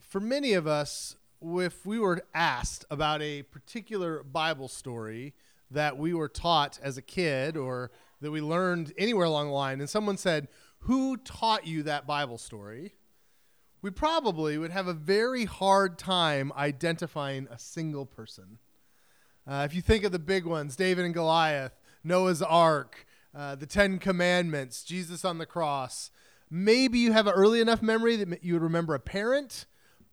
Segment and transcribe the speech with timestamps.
[0.00, 5.34] for many of us, if we were asked about a particular Bible story
[5.70, 7.90] that we were taught as a kid or
[8.20, 10.48] that we learned anywhere along the line, and someone said,
[10.80, 12.94] Who taught you that Bible story?
[13.80, 18.58] we probably would have a very hard time identifying a single person.
[19.46, 21.72] Uh, if you think of the big ones David and Goliath,
[22.02, 26.10] Noah's Ark, uh, the Ten Commandments, Jesus on the cross,
[26.50, 29.66] maybe you have an early enough memory that you would remember a parent,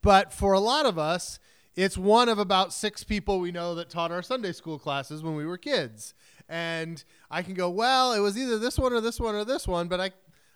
[0.06, 1.40] but for a lot of us,
[1.76, 5.34] it's one of about six people we know that taught our Sunday school classes when
[5.34, 6.14] we were kids.
[6.48, 9.68] And I can go, well, it was either this one or this one or this
[9.68, 10.12] one, but I,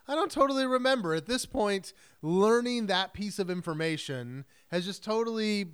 [0.07, 1.15] I don't totally remember.
[1.15, 5.65] At this point, learning that piece of information has just totally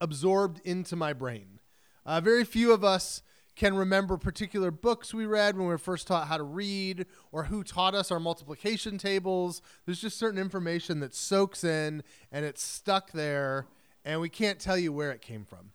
[0.00, 1.60] absorbed into my brain.
[2.04, 3.22] Uh, very few of us
[3.54, 7.44] can remember particular books we read when we were first taught how to read or
[7.44, 9.60] who taught us our multiplication tables.
[9.84, 13.66] There's just certain information that soaks in and it's stuck there,
[14.04, 15.72] and we can't tell you where it came from.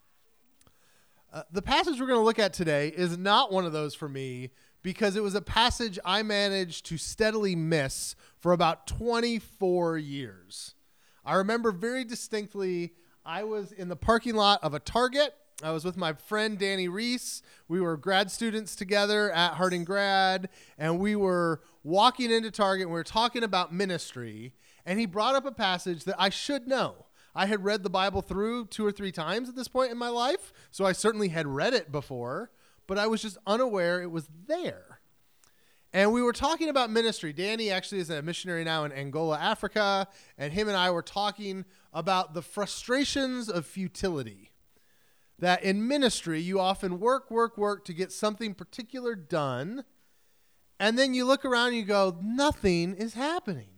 [1.32, 4.08] Uh, the passage we're going to look at today is not one of those for
[4.08, 4.50] me
[4.82, 10.74] because it was a passage I managed to steadily miss for about 24 years.
[11.24, 12.94] I remember very distinctly
[13.26, 16.86] I was in the parking lot of a Target I was with my friend Danny
[16.86, 17.42] Reese.
[17.66, 22.92] We were grad students together at Harding Grad, and we were walking into Target and
[22.92, 24.52] we were talking about ministry.
[24.86, 27.06] And he brought up a passage that I should know.
[27.34, 30.08] I had read the Bible through two or three times at this point in my
[30.08, 32.52] life, so I certainly had read it before,
[32.86, 35.00] but I was just unaware it was there.
[35.92, 37.32] And we were talking about ministry.
[37.32, 40.06] Danny actually is a missionary now in Angola, Africa,
[40.36, 44.52] and him and I were talking about the frustrations of futility
[45.38, 49.84] that in ministry you often work, work, work to get something particular done,
[50.80, 53.68] and then you look around and you go, nothing is happening.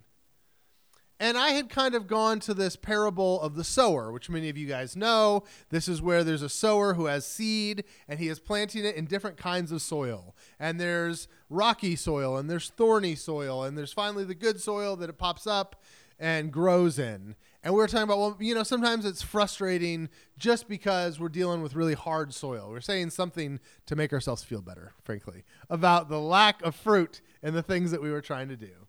[1.23, 4.57] And I had kind of gone to this parable of the sower, which many of
[4.57, 5.45] you guys know.
[5.69, 9.05] This is where there's a sower who has seed and he is planting it in
[9.05, 10.35] different kinds of soil.
[10.59, 15.11] And there's rocky soil and there's thorny soil and there's finally the good soil that
[15.11, 15.83] it pops up
[16.19, 17.37] and grows in.
[17.63, 21.61] And we were talking about, well, you know, sometimes it's frustrating just because we're dealing
[21.61, 22.69] with really hard soil.
[22.71, 27.55] We're saying something to make ourselves feel better, frankly, about the lack of fruit and
[27.55, 28.87] the things that we were trying to do.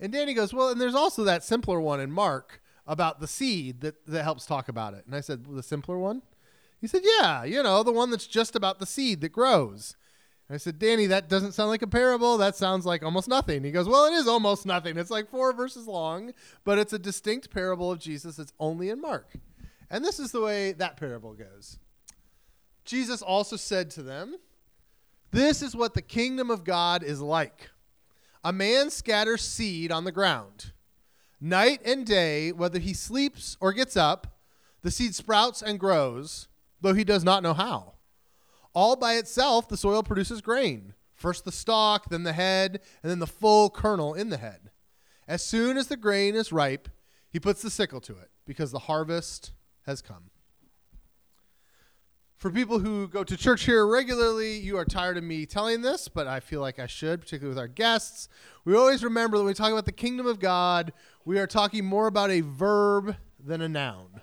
[0.00, 3.82] And Danny goes, well, and there's also that simpler one in Mark about the seed
[3.82, 5.04] that, that helps talk about it.
[5.06, 6.22] And I said, well, the simpler one?
[6.80, 9.94] He said, yeah, you know, the one that's just about the seed that grows.
[10.52, 12.36] I said, Danny, that doesn't sound like a parable.
[12.36, 13.64] That sounds like almost nothing.
[13.64, 14.98] He goes, Well, it is almost nothing.
[14.98, 16.32] It's like four verses long,
[16.64, 18.38] but it's a distinct parable of Jesus.
[18.38, 19.32] It's only in Mark.
[19.90, 21.78] And this is the way that parable goes.
[22.84, 24.36] Jesus also said to them,
[25.30, 27.70] This is what the kingdom of God is like.
[28.44, 30.72] A man scatters seed on the ground.
[31.40, 34.38] Night and day, whether he sleeps or gets up,
[34.82, 36.48] the seed sprouts and grows,
[36.80, 37.91] though he does not know how.
[38.74, 40.94] All by itself, the soil produces grain.
[41.14, 44.70] First the stalk, then the head, and then the full kernel in the head.
[45.28, 46.88] As soon as the grain is ripe,
[47.28, 49.52] he puts the sickle to it, because the harvest
[49.86, 50.30] has come.
[52.36, 56.08] For people who go to church here regularly, you are tired of me telling this,
[56.08, 58.28] but I feel like I should, particularly with our guests.
[58.64, 60.92] We always remember that when we talk about the kingdom of God,
[61.24, 64.20] we are talking more about a verb than a noun.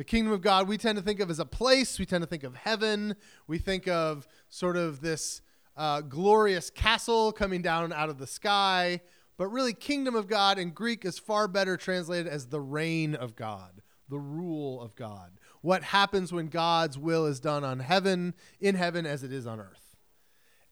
[0.00, 2.26] The kingdom of God we tend to think of as a place, we tend to
[2.26, 3.16] think of heaven,
[3.46, 5.42] we think of sort of this
[5.76, 9.02] uh, glorious castle coming down out of the sky.
[9.36, 13.36] But really, kingdom of God in Greek is far better translated as the reign of
[13.36, 15.32] God, the rule of God.
[15.60, 19.60] What happens when God's will is done on heaven, in heaven as it is on
[19.60, 19.98] earth.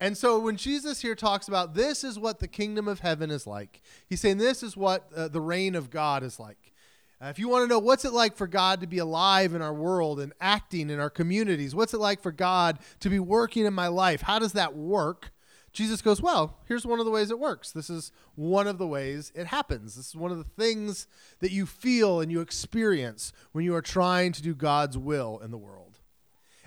[0.01, 3.47] And so when Jesus here talks about this is what the kingdom of heaven is
[3.47, 6.73] like, he's saying this is what uh, the reign of God is like.
[7.21, 9.63] Uh, if you want to know what's it like for God to be alive in
[9.63, 13.67] our world and acting in our communities, what's it like for God to be working
[13.67, 14.23] in my life?
[14.23, 15.33] How does that work?
[15.73, 17.73] Jesus goes, Well, here's one of the ways it works.
[17.73, 19.97] This is one of the ways it happens.
[19.97, 21.09] This is one of the things
[21.41, 25.51] that you feel and you experience when you are trying to do God's will in
[25.51, 25.99] the world.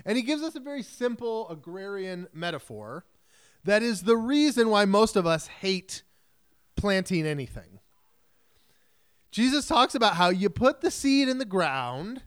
[0.04, 3.06] And he gives us a very simple agrarian metaphor
[3.64, 6.02] that is the reason why most of us hate
[6.76, 7.78] planting anything.
[9.32, 12.22] Jesus talks about how you put the seed in the ground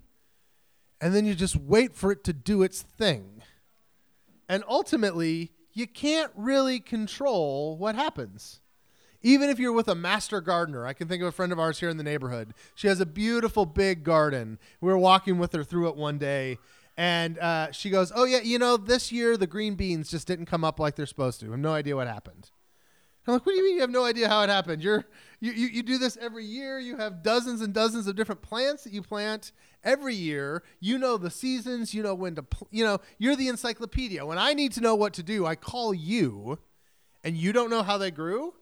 [1.00, 3.44] and then you just wait for it to do its thing.
[4.50, 8.60] And ultimately, you can't really control what happens.
[9.22, 11.80] Even if you're with a master gardener, I can think of a friend of ours
[11.80, 12.54] here in the neighborhood.
[12.74, 14.58] She has a beautiful big garden.
[14.81, 16.58] We were walking with her through it one day,
[16.96, 20.46] and uh, she goes, Oh, yeah, you know, this year the green beans just didn't
[20.46, 21.48] come up like they're supposed to.
[21.48, 22.51] I have no idea what happened.
[23.28, 24.84] I'm like, what do you mean you have no idea how it happened?
[24.84, 25.06] You're
[25.40, 26.80] you, you, you do this every year.
[26.80, 29.52] You have dozens and dozens of different plants that you plant
[29.84, 30.64] every year.
[30.80, 31.94] You know the seasons.
[31.94, 32.44] You know when to.
[32.44, 34.26] Pl- you know you're the encyclopedia.
[34.26, 36.60] When I need to know what to do, I call you,
[37.24, 38.54] and you don't know how they grew.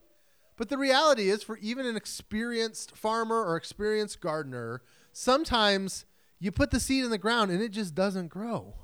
[0.56, 4.81] But the reality is, for even an experienced farmer or experienced gardener,
[5.12, 6.06] sometimes
[6.40, 8.75] you put the seed in the ground and it just doesn't grow.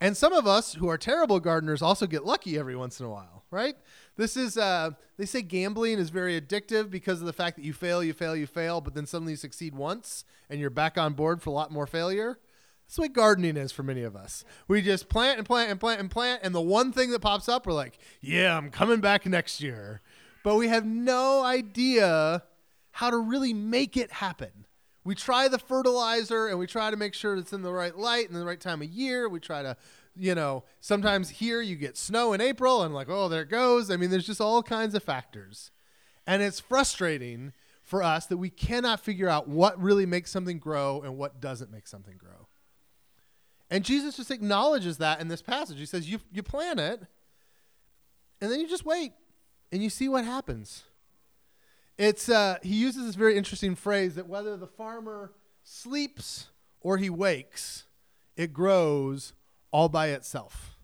[0.00, 3.10] And some of us who are terrible gardeners also get lucky every once in a
[3.10, 3.76] while, right?
[4.16, 7.72] This is, uh, they say gambling is very addictive because of the fact that you
[7.72, 11.14] fail, you fail, you fail, but then suddenly you succeed once and you're back on
[11.14, 12.38] board for a lot more failure.
[12.86, 14.44] That's what gardening is for many of us.
[14.68, 17.48] We just plant and plant and plant and plant, and the one thing that pops
[17.48, 20.02] up, we're like, yeah, I'm coming back next year.
[20.44, 22.44] But we have no idea
[22.92, 24.65] how to really make it happen
[25.06, 28.28] we try the fertilizer and we try to make sure it's in the right light
[28.28, 29.28] and the right time of year.
[29.28, 29.76] We try to,
[30.16, 33.88] you know, sometimes here you get snow in April and like, oh, there it goes.
[33.88, 35.70] I mean, there's just all kinds of factors.
[36.26, 37.52] And it's frustrating
[37.84, 41.70] for us that we cannot figure out what really makes something grow and what doesn't
[41.70, 42.48] make something grow.
[43.70, 45.78] And Jesus just acknowledges that in this passage.
[45.78, 47.00] He says, You, you plant it,
[48.40, 49.12] and then you just wait
[49.70, 50.82] and you see what happens.
[51.98, 55.32] It's uh, he uses this very interesting phrase that whether the farmer
[55.62, 56.48] sleeps
[56.80, 57.84] or he wakes,
[58.36, 59.32] it grows
[59.70, 60.76] all by itself.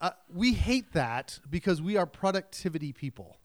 [0.00, 3.38] Uh, we hate that because we are productivity people.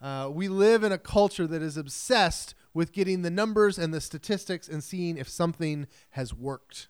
[0.00, 4.00] Uh, we live in a culture that is obsessed with getting the numbers and the
[4.00, 6.88] statistics and seeing if something has worked.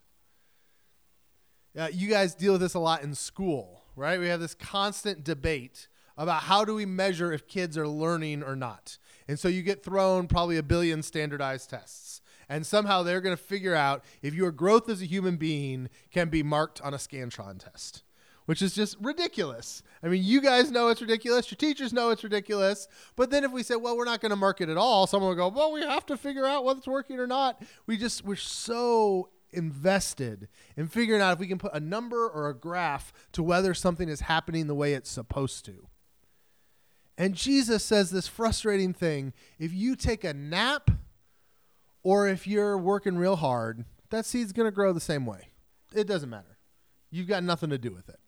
[1.78, 4.20] Uh, you guys deal with this a lot in school, right?
[4.20, 8.56] We have this constant debate about how do we measure if kids are learning or
[8.56, 8.98] not.
[9.26, 12.20] And so you get thrown probably a billion standardized tests.
[12.48, 16.28] And somehow they're going to figure out if your growth as a human being can
[16.28, 18.02] be marked on a Scantron test,
[18.44, 19.82] which is just ridiculous.
[20.02, 21.50] I mean, you guys know it's ridiculous.
[21.50, 22.86] Your teachers know it's ridiculous.
[23.16, 25.30] But then if we say, well, we're not going to mark it at all, someone
[25.30, 27.62] will go, well, we have to figure out whether it's working or not.
[27.86, 32.48] We just, we're so invested in figuring out if we can put a number or
[32.48, 35.88] a graph to whether something is happening the way it's supposed to.
[37.16, 40.90] And Jesus says this frustrating thing if you take a nap
[42.02, 45.48] or if you're working real hard, that seed's going to grow the same way.
[45.94, 46.58] It doesn't matter.
[47.10, 48.18] You've got nothing to do with it.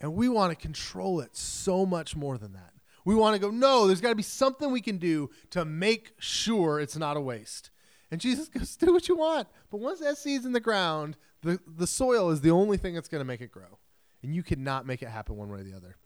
[0.00, 2.72] And we want to control it so much more than that.
[3.04, 6.12] We want to go, no, there's got to be something we can do to make
[6.18, 7.70] sure it's not a waste.
[8.10, 9.48] And Jesus goes, do what you want.
[9.70, 13.08] But once that seed's in the ground, the, the soil is the only thing that's
[13.08, 13.78] going to make it grow.
[14.22, 15.96] And you cannot make it happen one way or the other.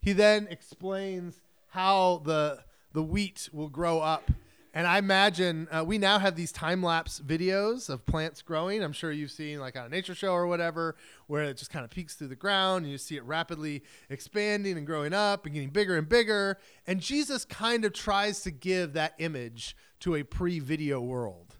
[0.00, 4.30] He then explains how the the wheat will grow up.
[4.72, 8.82] And I imagine uh, we now have these time lapse videos of plants growing.
[8.82, 10.96] I'm sure you've seen like on a nature show or whatever,
[11.26, 14.76] where it just kind of peeks through the ground and you see it rapidly expanding
[14.76, 16.58] and growing up and getting bigger and bigger.
[16.86, 21.56] And Jesus kind of tries to give that image to a pre video world.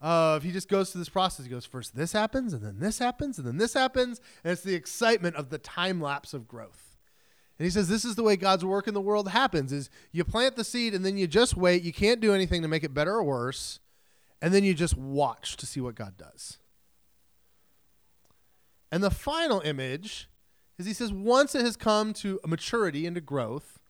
[0.00, 1.46] Of he just goes through this process.
[1.46, 4.20] He goes, first this happens, and then this happens, and then this happens.
[4.44, 6.85] And it's the excitement of the time lapse of growth.
[7.58, 10.24] And he says this is the way God's work in the world happens is you
[10.24, 11.82] plant the seed and then you just wait.
[11.82, 13.80] You can't do anything to make it better or worse.
[14.42, 16.58] And then you just watch to see what God does.
[18.92, 20.28] And the final image
[20.78, 23.80] is he says once it has come to maturity and to growth,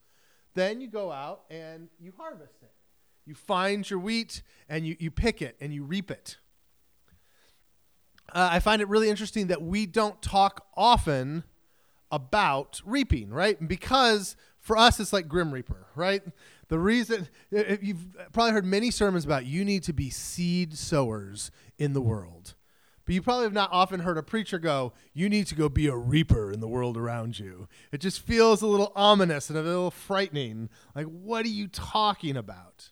[0.53, 2.71] then you go out and you harvest it.
[3.25, 6.37] You find your wheat and you, you pick it and you reap it.
[8.31, 11.43] Uh, I find it really interesting that we don't talk often
[12.11, 13.65] about reaping, right?
[13.67, 16.21] Because for us, it's like Grim Reaper, right?
[16.69, 21.93] The reason you've probably heard many sermons about you need to be seed sowers in
[21.93, 22.55] the world.
[23.05, 25.87] But you probably have not often heard a preacher go, You need to go be
[25.87, 27.69] a reaper in the world around you.
[27.93, 30.69] It just feels a little ominous and a little frightening.
[30.93, 32.91] Like, what are you talking about?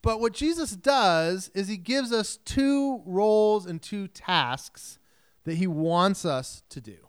[0.00, 4.98] But what Jesus does is he gives us two roles and two tasks
[5.44, 7.08] that he wants us to do.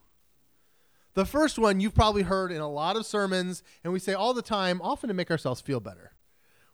[1.16, 4.34] The first one you've probably heard in a lot of sermons, and we say all
[4.34, 6.12] the time, often to make ourselves feel better.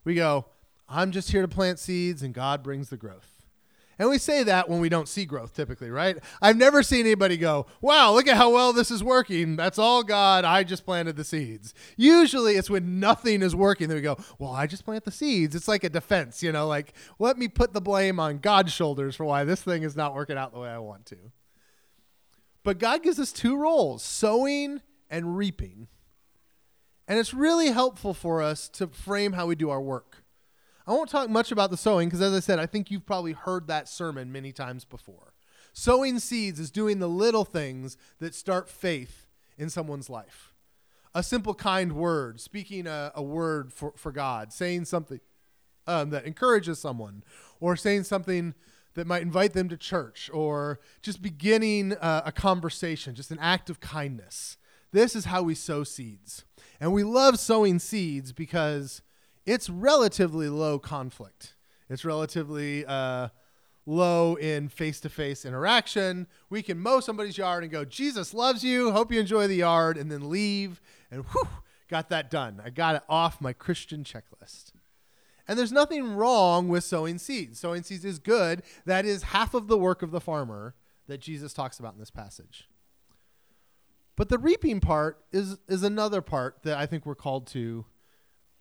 [0.04, 0.48] We go,
[0.90, 3.42] I'm just here to plant seeds, and God brings the growth.
[4.00, 6.18] And we say that when we don't see growth typically, right?
[6.42, 9.56] I've never seen anybody go, wow, look at how well this is working.
[9.56, 10.44] That's all God.
[10.44, 11.76] I just planted the seeds.
[11.98, 15.56] Usually it's when nothing is working that we go, well, I just plant the seeds.
[15.56, 19.16] It's like a defense, you know, like let me put the blame on God's shoulders
[19.16, 21.18] for why this thing is not working out the way I want to.
[22.64, 25.88] But God gives us two roles sowing and reaping.
[27.08, 30.24] And it's really helpful for us to frame how we do our work.
[30.88, 33.34] I won't talk much about the sowing because, as I said, I think you've probably
[33.34, 35.34] heard that sermon many times before.
[35.74, 39.28] Sowing seeds is doing the little things that start faith
[39.58, 40.54] in someone's life.
[41.14, 45.20] A simple, kind word, speaking a, a word for, for God, saying something
[45.88, 47.24] um, that encourages someone,
[47.60, 48.54] or saying something
[48.94, 53.70] that might invite them to church, or just beginning uh, a conversation, just an act
[53.70, 54.58] of kindness.
[54.92, 56.44] This is how we sow seeds.
[56.80, 59.02] And we love sowing seeds because
[59.46, 61.56] it's relatively low conflict.
[61.90, 63.30] It's relatively uh,
[63.86, 66.28] low in face to face interaction.
[66.50, 68.92] We can mow somebody's yard and go, Jesus loves you.
[68.92, 70.82] Hope you enjoy the yard, and then leave.
[71.10, 71.48] And whew,
[71.90, 72.62] got that done.
[72.64, 74.72] I got it off my Christian checklist.
[75.48, 77.60] And there's nothing wrong with sowing seeds.
[77.60, 78.64] Sowing seeds is good.
[78.86, 80.76] That is half of the work of the farmer
[81.08, 82.68] that Jesus talks about in this passage.
[84.16, 87.86] But the reaping part is, is another part that I think we're called to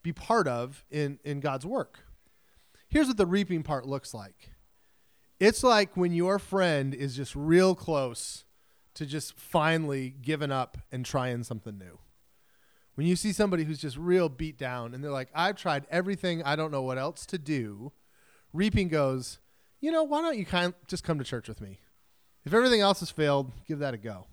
[0.02, 2.00] be part of in, in God's work.
[2.88, 4.50] Here's what the reaping part looks like
[5.38, 8.44] it's like when your friend is just real close
[8.94, 11.98] to just finally giving up and trying something new.
[12.94, 16.42] When you see somebody who's just real beat down and they're like, I've tried everything,
[16.42, 17.92] I don't know what else to do,
[18.52, 19.38] reaping goes,
[19.80, 21.80] you know, why don't you kind of just come to church with me?
[22.44, 24.26] If everything else has failed, give that a go.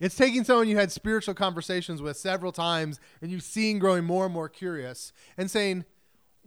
[0.00, 4.24] It's taking someone you had spiritual conversations with several times and you've seen growing more
[4.24, 5.84] and more curious and saying,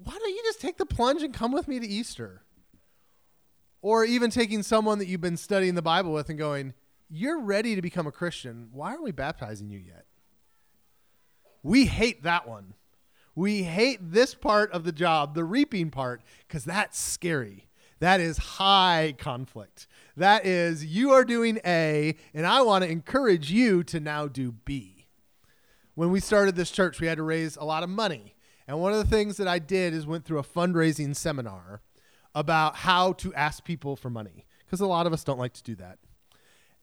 [0.03, 2.41] why don't you just take the plunge and come with me to Easter?
[3.81, 6.73] Or even taking someone that you've been studying the Bible with and going,
[7.09, 8.69] You're ready to become a Christian.
[8.71, 10.05] Why aren't we baptizing you yet?
[11.65, 12.75] We hate that one.
[13.33, 17.69] We hate this part of the job, the reaping part, because that's scary.
[17.99, 19.87] That is high conflict.
[20.15, 24.51] That is, you are doing A, and I want to encourage you to now do
[24.51, 25.07] B.
[25.95, 28.35] When we started this church, we had to raise a lot of money.
[28.67, 31.81] And one of the things that I did is went through a fundraising seminar
[32.35, 35.63] about how to ask people for money because a lot of us don't like to
[35.63, 35.97] do that.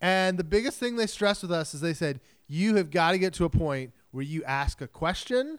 [0.01, 2.21] And the biggest thing they stressed with us is they said,
[2.53, 5.59] you have got to get to a point where you ask a question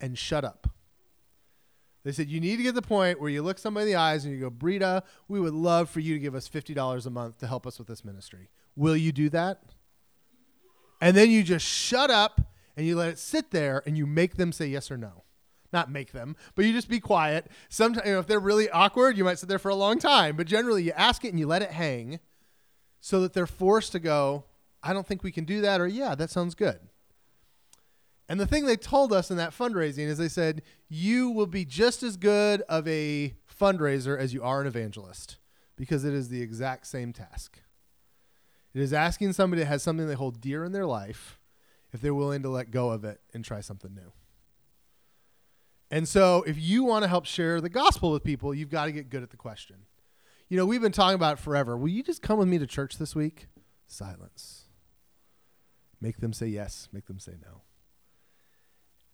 [0.00, 0.68] and shut up.
[2.02, 3.98] They said, you need to get to the point where you look somebody in the
[3.98, 7.10] eyes and you go, Brita, we would love for you to give us $50 a
[7.10, 8.50] month to help us with this ministry.
[8.76, 9.62] Will you do that?
[11.00, 12.40] And then you just shut up
[12.76, 15.24] and you let it sit there and you make them say yes or no
[15.74, 17.50] not make them, but you just be quiet.
[17.68, 20.36] Sometimes, you know, if they're really awkward, you might sit there for a long time.
[20.36, 22.20] But generally, you ask it and you let it hang,
[23.00, 24.44] so that they're forced to go.
[24.84, 26.78] I don't think we can do that, or yeah, that sounds good.
[28.28, 31.64] And the thing they told us in that fundraising is they said, you will be
[31.64, 35.38] just as good of a fundraiser as you are an evangelist
[35.76, 37.60] because it is the exact same task.
[38.72, 41.38] It is asking somebody that has something they hold dear in their life
[41.92, 44.12] if they're willing to let go of it and try something new.
[45.90, 48.92] And so, if you want to help share the gospel with people, you've got to
[48.92, 49.76] get good at the question.
[50.48, 51.76] You know, we've been talking about it forever.
[51.76, 53.46] Will you just come with me to church this week?
[53.86, 54.64] Silence.
[56.04, 57.62] Make them say yes, make them say no.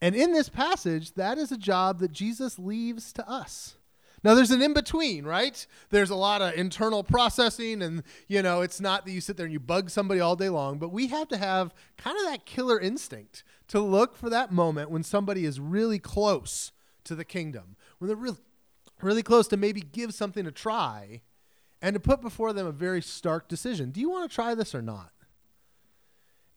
[0.03, 3.77] And in this passage, that is a job that Jesus leaves to us.
[4.25, 5.65] Now there's an in between, right?
[5.91, 9.47] There's a lot of internal processing and you know, it's not that you sit there
[9.47, 12.45] and you bug somebody all day long, but we have to have kind of that
[12.45, 16.73] killer instinct to look for that moment when somebody is really close
[17.05, 18.39] to the kingdom, when they're really,
[19.01, 21.21] really close to maybe give something a try,
[21.81, 23.93] and to put before them a very stark decision.
[23.93, 25.13] Do you want to try this or not?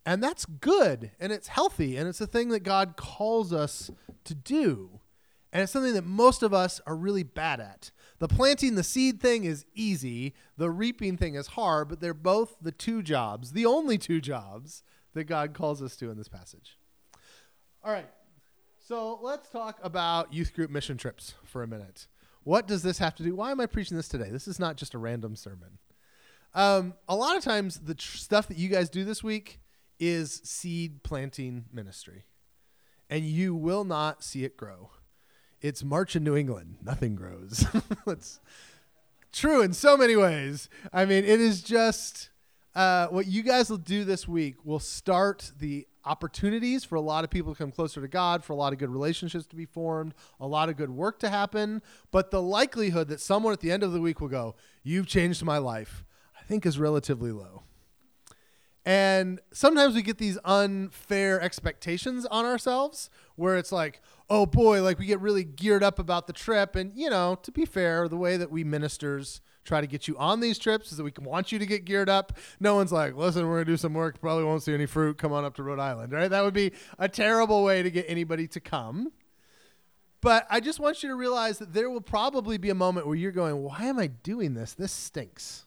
[0.05, 3.89] And that's good and it's healthy and it's a thing that God calls us
[4.25, 5.00] to do.
[5.51, 7.91] And it's something that most of us are really bad at.
[8.19, 12.55] The planting the seed thing is easy, the reaping thing is hard, but they're both
[12.62, 14.83] the two jobs, the only two jobs
[15.13, 16.77] that God calls us to in this passage.
[17.83, 18.10] All right.
[18.79, 22.07] So let's talk about youth group mission trips for a minute.
[22.43, 23.36] What does this have to do?
[23.36, 24.29] Why am I preaching this today?
[24.29, 25.77] This is not just a random sermon.
[26.53, 29.60] Um, a lot of times, the tr- stuff that you guys do this week
[30.00, 32.25] is seed planting ministry,
[33.09, 34.91] and you will not see it grow.
[35.62, 36.77] It's March in New England.
[36.83, 37.65] Nothing grows.
[38.07, 38.39] it's
[39.31, 40.69] true in so many ways.
[40.91, 42.29] I mean, it is just
[42.75, 47.23] uh, what you guys will do this week will start the opportunities for a lot
[47.23, 49.65] of people to come closer to God, for a lot of good relationships to be
[49.65, 51.81] formed, a lot of good work to happen.
[52.12, 55.43] But the likelihood that someone at the end of the week will go, You've changed
[55.43, 56.03] my life,
[56.39, 57.63] I think is relatively low.
[58.86, 65.00] And sometimes we get these unfair expectations on ourselves where it's like, oh boy, like
[65.00, 66.75] we get really geared up about the trip.
[66.75, 70.18] And, you know, to be fair, the way that we ministers try to get you
[70.18, 72.38] on these trips is that we want you to get geared up.
[72.60, 74.20] No one's like, listen, we're going to do some work.
[74.20, 75.18] Probably won't see any fruit.
[75.18, 76.28] Come on up to Rhode Island, right?
[76.28, 79.13] That would be a terrible way to get anybody to come.
[80.20, 83.16] But I just want you to realize that there will probably be a moment where
[83.16, 84.74] you're going, why am I doing this?
[84.74, 85.66] This stinks.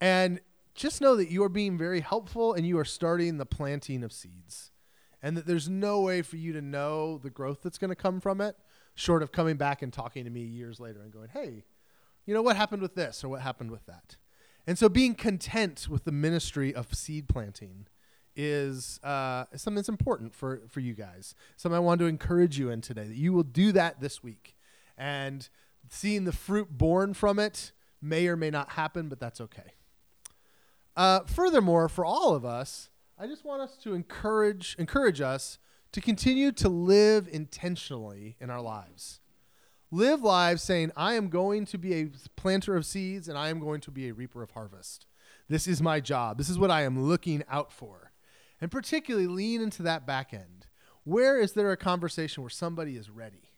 [0.00, 0.40] And
[0.76, 4.12] just know that you are being very helpful and you are starting the planting of
[4.12, 4.70] seeds.
[5.22, 8.20] And that there's no way for you to know the growth that's going to come
[8.20, 8.56] from it,
[8.94, 11.64] short of coming back and talking to me years later and going, hey,
[12.26, 14.16] you know, what happened with this or what happened with that?
[14.66, 17.86] And so being content with the ministry of seed planting
[18.34, 21.34] is uh, something that's important for, for you guys.
[21.56, 24.54] Something I want to encourage you in today that you will do that this week.
[24.98, 25.48] And
[25.88, 29.75] seeing the fruit born from it may or may not happen, but that's okay.
[30.96, 32.88] Uh, furthermore, for all of us,
[33.18, 35.58] I just want us to encourage encourage us
[35.92, 39.20] to continue to live intentionally in our lives.
[39.90, 43.60] Live lives saying, I am going to be a planter of seeds and I am
[43.60, 45.06] going to be a reaper of harvest.
[45.48, 46.38] This is my job.
[46.38, 48.12] This is what I am looking out for.
[48.60, 50.66] And particularly lean into that back end.
[51.04, 53.52] Where is there a conversation where somebody is ready?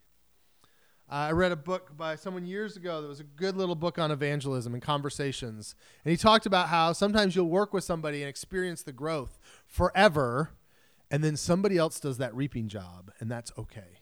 [1.11, 3.99] Uh, I read a book by someone years ago that was a good little book
[3.99, 5.75] on evangelism and conversations.
[6.05, 10.51] And he talked about how sometimes you'll work with somebody and experience the growth forever,
[11.11, 13.99] and then somebody else does that reaping job, and that's okay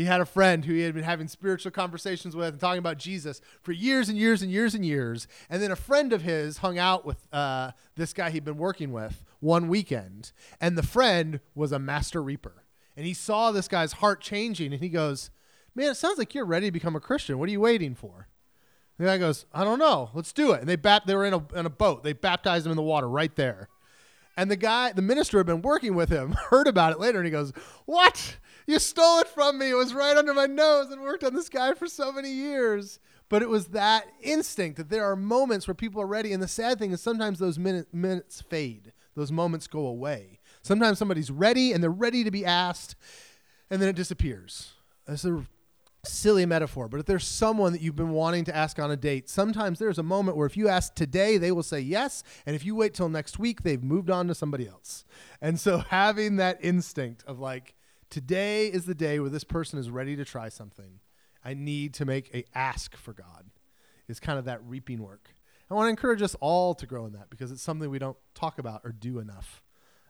[0.00, 2.96] he had a friend who he had been having spiritual conversations with and talking about
[2.96, 5.28] Jesus for years and years and years and years.
[5.50, 8.92] And then a friend of his hung out with uh, this guy he'd been working
[8.92, 10.32] with one weekend.
[10.58, 12.64] And the friend was a master reaper.
[12.96, 15.30] And he saw this guy's heart changing and he goes,
[15.74, 17.38] Man, it sounds like you're ready to become a Christian.
[17.38, 18.28] What are you waiting for?
[18.98, 20.10] The guy goes, I don't know.
[20.12, 20.60] Let's do it.
[20.60, 22.02] And they bat- they were in a, in a boat.
[22.02, 23.68] They baptized him in the water right there.
[24.36, 27.26] And the guy, the minister had been working with him, heard about it later, and
[27.26, 27.52] he goes,
[27.86, 28.36] What?
[28.66, 29.70] You stole it from me.
[29.70, 33.00] It was right under my nose and worked on this guy for so many years.
[33.28, 36.32] But it was that instinct that there are moments where people are ready.
[36.32, 40.40] And the sad thing is sometimes those minute, minutes fade, those moments go away.
[40.62, 42.96] Sometimes somebody's ready and they're ready to be asked,
[43.70, 44.72] and then it disappears.
[45.08, 45.46] It's a
[46.04, 49.28] silly metaphor, but if there's someone that you've been wanting to ask on a date,
[49.28, 52.22] sometimes there's a moment where if you ask today, they will say yes.
[52.46, 55.04] And if you wait till next week, they've moved on to somebody else.
[55.40, 57.74] And so having that instinct of like,
[58.10, 60.98] Today is the day where this person is ready to try something.
[61.44, 63.50] I need to make a ask for God.
[64.08, 65.30] Is kind of that reaping work.
[65.70, 68.16] I want to encourage us all to grow in that because it's something we don't
[68.34, 69.62] talk about or do enough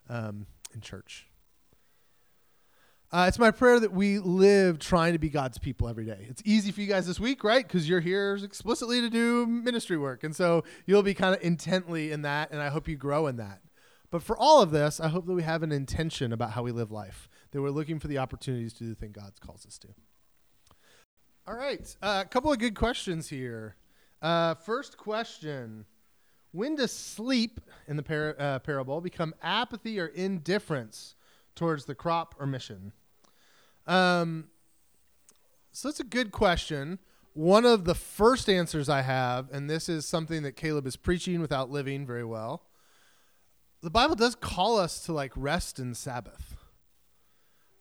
[0.09, 1.26] um, in church.
[3.12, 6.27] Uh, it's my prayer that we live trying to be God's people every day.
[6.29, 7.66] It's easy for you guys this week, right?
[7.66, 10.23] Because you're here explicitly to do ministry work.
[10.23, 13.37] And so you'll be kind of intently in that, and I hope you grow in
[13.38, 13.62] that.
[14.11, 16.70] But for all of this, I hope that we have an intention about how we
[16.70, 19.77] live life that we're looking for the opportunities to do the thing God calls us
[19.79, 19.88] to.
[21.49, 23.75] All right, a uh, couple of good questions here.
[24.23, 25.85] Uh, first question
[26.53, 31.16] When does sleep in the par- uh, parable become apathy or indifference
[31.57, 32.92] towards the crop or mission?
[33.90, 34.44] Um,
[35.72, 37.00] so that's a good question.
[37.33, 41.40] One of the first answers I have, and this is something that Caleb is preaching
[41.40, 42.62] without living very well.
[43.83, 46.57] The Bible does call us to like rest and Sabbath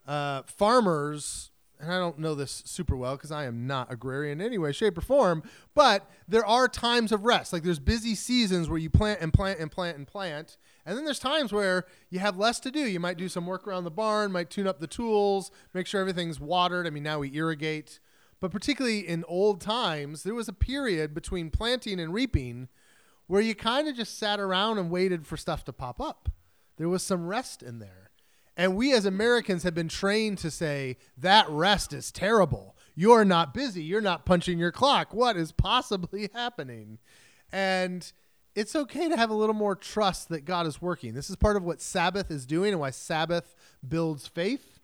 [0.07, 4.47] uh, farmers, and I don't know this super well because I am not agrarian in
[4.47, 5.43] any way, shape, or form,
[5.75, 7.53] but there are times of rest.
[7.53, 10.57] Like there's busy seasons where you plant and plant and plant and plant.
[10.89, 12.79] And then there's times where you have less to do.
[12.79, 16.01] You might do some work around the barn, might tune up the tools, make sure
[16.01, 16.87] everything's watered.
[16.87, 17.99] I mean, now we irrigate.
[18.39, 22.69] But particularly in old times, there was a period between planting and reaping
[23.27, 26.27] where you kind of just sat around and waited for stuff to pop up.
[26.77, 28.09] There was some rest in there.
[28.57, 32.75] And we as Americans have been trained to say that rest is terrible.
[32.95, 33.83] You're not busy.
[33.83, 35.13] You're not punching your clock.
[35.13, 36.97] What is possibly happening?
[37.51, 38.11] And
[38.55, 41.13] it's okay to have a little more trust that God is working.
[41.13, 43.55] This is part of what Sabbath is doing and why Sabbath
[43.87, 44.79] builds faith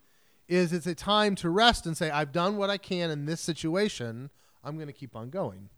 [0.47, 3.41] is it's a time to rest and say I've done what I can in this
[3.41, 4.29] situation.
[4.63, 5.69] I'm going to keep on going.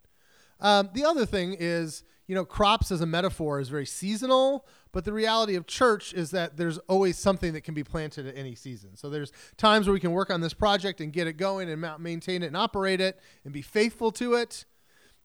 [0.59, 5.05] Um, the other thing is, you know, crops as a metaphor is very seasonal, but
[5.05, 8.55] the reality of church is that there's always something that can be planted at any
[8.55, 8.95] season.
[8.95, 11.85] So there's times where we can work on this project and get it going and
[11.99, 14.65] maintain it and operate it and be faithful to it.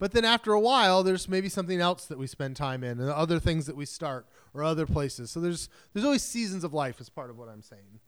[0.02, 3.08] But then after a while, there's maybe something else that we spend time in and
[3.08, 5.30] other things that we start or other places.
[5.30, 8.00] So there's there's always seasons of life as part of what I'm saying.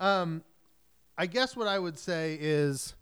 [0.00, 0.42] Um,
[1.18, 2.94] I guess what I would say is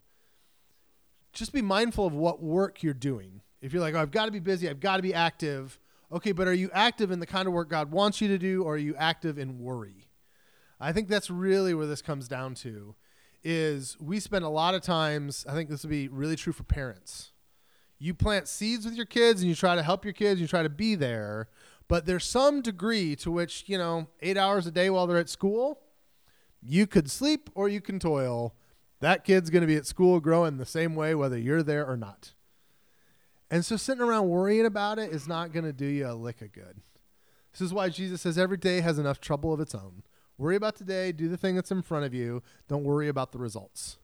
[1.33, 3.42] just be mindful of what work you're doing.
[3.61, 5.78] If you're like, oh, I've got to be busy, I've got to be active.
[6.11, 8.64] Okay, but are you active in the kind of work God wants you to do,
[8.64, 10.09] or are you active in worry?
[10.81, 12.96] I think that's really where this comes down to.
[13.44, 15.46] Is we spend a lot of times.
[15.48, 17.32] I think this would be really true for parents.
[18.03, 20.65] You plant seeds with your kids, and you try to help your kids, you try
[20.65, 21.49] to be there.
[21.87, 25.29] But there's some degree to which you know, eight hours a day while they're at
[25.29, 25.79] school,
[26.61, 28.57] you could sleep or you can toil.
[28.99, 31.97] That kid's going to be at school growing the same way whether you're there or
[31.97, 32.33] not.
[33.49, 36.43] And so sitting around worrying about it is not going to do you a lick
[36.43, 36.81] of good.
[37.53, 40.03] This is why Jesus says every day has enough trouble of its own.
[40.38, 43.38] Worry about today, do the thing that's in front of you, don't worry about the
[43.38, 43.99] results.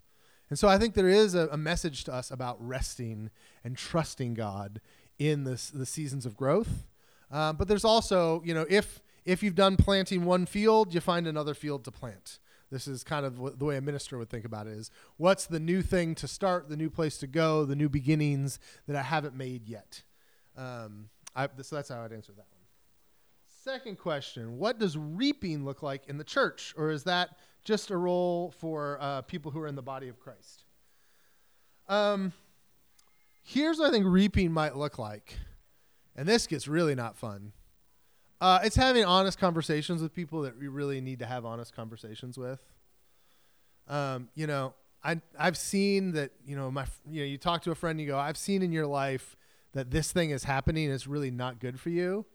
[0.50, 3.30] And so I think there is a, a message to us about resting
[3.64, 4.80] and trusting God
[5.18, 6.86] in this, the seasons of growth.
[7.30, 11.26] Um, but there's also, you know, if if you've done planting one field, you find
[11.26, 12.38] another field to plant.
[12.70, 15.60] This is kind of the way a minister would think about it is what's the
[15.60, 19.34] new thing to start, the new place to go, the new beginnings that I haven't
[19.34, 20.02] made yet.
[20.56, 22.58] Um, I, so that's how I'd answer that one.
[23.64, 26.74] Second question What does reaping look like in the church?
[26.76, 30.18] Or is that just a role for uh, people who are in the body of
[30.18, 30.64] Christ?
[31.88, 32.32] Um,
[33.42, 35.36] here's what I think reaping might look like.
[36.16, 37.52] And this gets really not fun.
[38.40, 42.38] Uh, it's having honest conversations with people that we really need to have honest conversations
[42.38, 42.60] with.
[43.88, 46.32] Um, you know, I I've seen that.
[46.44, 48.62] You know, my you know, you talk to a friend, and you go, I've seen
[48.62, 49.36] in your life
[49.72, 50.90] that this thing is happening.
[50.90, 52.26] It's really not good for you.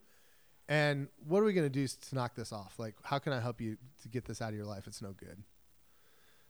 [0.70, 2.76] And what are we going to do to knock this off?
[2.78, 4.88] Like, how can I help you to get this out of your life?
[4.88, 5.44] It's no good.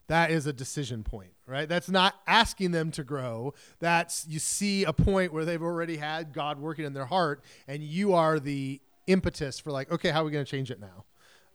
[0.08, 1.67] That is a decision point, right?
[1.67, 3.54] That's not asking them to grow.
[3.80, 7.82] That's you see a point where they've already had God working in their heart, and
[7.82, 11.06] you are the impetus for like, okay, how are we going to change it now?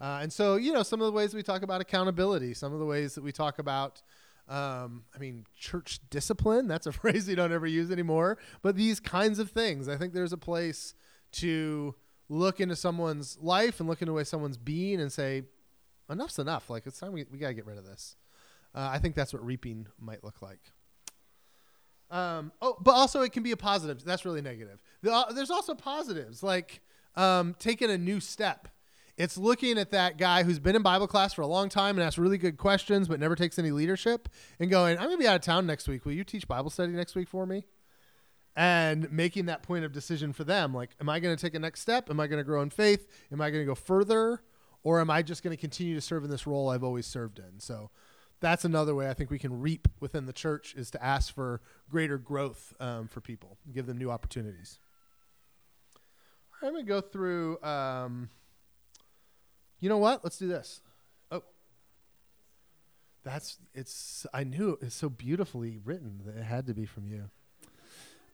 [0.00, 2.78] Uh, and so, you know, some of the ways we talk about accountability, some of
[2.78, 4.00] the ways that we talk about,
[4.48, 9.00] um, I mean, church discipline, that's a phrase you don't ever use anymore, but these
[9.00, 9.88] kinds of things.
[9.88, 10.94] I think there's a place
[11.32, 11.94] to
[12.28, 15.42] look into someone's life and look into the way someone's being and say,
[16.10, 16.68] enough's enough.
[16.70, 18.16] Like, it's time we, we got to get rid of this.
[18.74, 20.60] Uh, I think that's what reaping might look like.
[22.10, 24.04] Um, oh, but also it can be a positive.
[24.04, 24.80] That's really negative.
[25.06, 26.42] Uh, there's also positives.
[26.42, 26.80] Like,
[27.16, 28.68] um, taking a new step.
[29.16, 32.06] It's looking at that guy who's been in Bible class for a long time and
[32.06, 34.28] asks really good questions, but never takes any leadership,
[34.60, 36.04] and going, I'm going to be out of town next week.
[36.04, 37.66] Will you teach Bible study next week for me?
[38.56, 40.74] And making that point of decision for them.
[40.74, 42.10] Like, am I going to take a next step?
[42.10, 43.06] Am I going to grow in faith?
[43.30, 44.42] Am I going to go further?
[44.82, 47.38] Or am I just going to continue to serve in this role I've always served
[47.38, 47.60] in?
[47.60, 47.90] So
[48.40, 51.60] that's another way I think we can reap within the church is to ask for
[51.90, 54.78] greater growth um, for people, give them new opportunities.
[56.62, 57.62] I'm gonna go through.
[57.62, 58.30] Um,
[59.80, 60.24] you know what?
[60.24, 60.80] Let's do this.
[61.30, 61.42] Oh,
[63.22, 64.26] that's it's.
[64.34, 67.30] I knew it's so beautifully written that it had to be from you.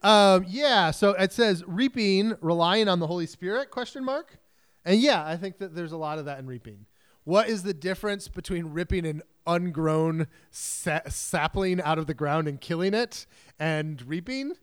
[0.01, 0.91] Um, yeah.
[0.91, 3.71] So it says reaping, relying on the Holy Spirit?
[3.71, 4.37] Question mark.
[4.85, 6.85] And yeah, I think that there's a lot of that in reaping.
[7.23, 12.61] What is the difference between ripping an ungrown sa- sapling out of the ground and
[12.61, 13.25] killing it
[13.59, 14.53] and reaping?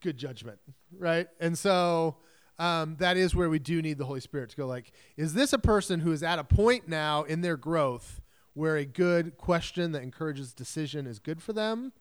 [0.00, 0.60] Good judgment,
[0.96, 1.26] right?
[1.40, 2.18] And so
[2.60, 5.52] um, that is where we do need the Holy Spirit to go like, is this
[5.52, 8.20] a person who is at a point now in their growth
[8.54, 11.92] where a good question that encourages decision is good for them?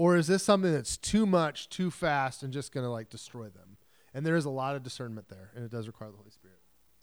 [0.00, 3.50] Or is this something that's too much, too fast, and just going to like destroy
[3.50, 3.76] them?
[4.14, 6.39] And there is a lot of discernment there, and it does require the Holy Spirit.